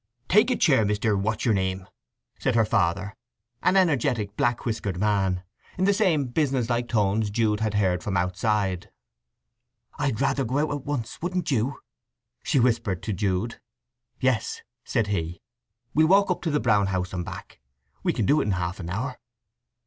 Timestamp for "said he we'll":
14.83-16.07